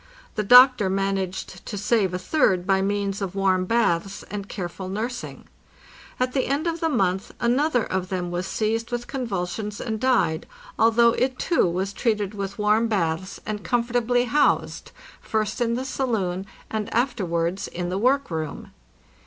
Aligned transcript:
The 0.33 0.41
doctor 0.41 0.89
managed 0.89 1.63
to 1.67 1.77
save 1.77 2.11
a 2.11 2.17
third 2.17 2.65
by 2.65 2.81
means 2.81 3.21
of 3.21 3.35
warm 3.35 3.65
baths 3.65 4.23
and 4.31 4.49
careful 4.49 4.89
nursing. 4.89 5.45
At 6.19 6.33
the 6.33 6.47
end 6.47 6.65
of 6.65 6.79
the 6.79 6.89
month 6.89 7.31
another 7.39 7.83
of 7.85 8.09
them 8.09 8.31
was 8.31 8.47
seized 8.47 8.89
with 8.91 9.05
convulsions 9.05 9.79
and 9.79 9.99
died, 9.99 10.47
although 10.79 11.11
it, 11.11 11.37
too, 11.37 11.67
was 11.69 11.93
treated 11.93 12.33
with 12.33 12.57
warm 12.57 12.87
baths 12.87 13.39
and 13.45 13.59
AUGUST 13.59 13.69
15 13.69 13.81
TO 13.81 13.93
JANUARY 14.01 14.23
1, 14.25 14.25
1896 14.25 14.25
657 14.25 14.25
comfortably 14.25 14.25
housed, 14.39 14.91
first 15.21 15.61
in 15.61 15.73
the 15.75 15.85
saloon, 15.85 16.45
and 16.71 16.91
afterwards 16.91 17.67
in 17.67 17.89
the 17.89 17.99
work 17.99 18.31
room. 18.31 18.71